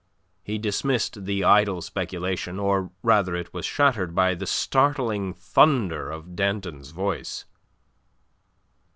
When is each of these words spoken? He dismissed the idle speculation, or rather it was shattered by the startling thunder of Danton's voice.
He 0.43 0.57
dismissed 0.57 1.25
the 1.25 1.43
idle 1.43 1.79
speculation, 1.79 2.57
or 2.57 2.89
rather 3.03 3.35
it 3.35 3.53
was 3.53 3.67
shattered 3.67 4.15
by 4.15 4.33
the 4.33 4.47
startling 4.47 5.31
thunder 5.31 6.09
of 6.09 6.35
Danton's 6.35 6.89
voice. 6.89 7.45